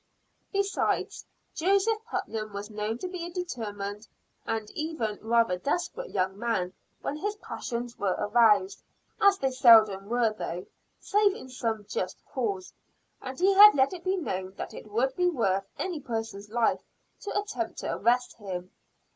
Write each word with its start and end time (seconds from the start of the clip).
Besides, 0.51 1.27
Joseph 1.53 2.03
Putnam 2.05 2.53
was 2.53 2.71
known 2.71 2.97
to 2.97 3.07
be 3.07 3.23
a 3.23 3.29
determined 3.29 4.07
and 4.47 4.67
even 4.71 5.19
rather 5.21 5.59
desperate 5.59 6.09
young 6.09 6.39
man 6.39 6.73
when 7.03 7.15
his 7.17 7.35
passions 7.35 7.99
were 7.99 8.15
aroused, 8.17 8.81
as 9.21 9.37
they 9.37 9.51
seldom 9.51 10.09
were 10.09 10.33
though, 10.33 10.65
save 10.99 11.35
in 11.35 11.49
some 11.49 11.85
just 11.87 12.25
cause; 12.25 12.73
and 13.21 13.39
he 13.39 13.53
had 13.53 13.75
let 13.75 13.93
it 13.93 14.03
be 14.03 14.15
known 14.17 14.55
that 14.55 14.73
it 14.73 14.89
would 14.89 15.15
be 15.15 15.29
worth 15.29 15.67
any 15.77 15.99
person's 15.99 16.49
life 16.49 16.81
to 17.19 17.39
attempt 17.39 17.77
to 17.81 17.93
arrest 17.95 18.35
him. 18.37 18.71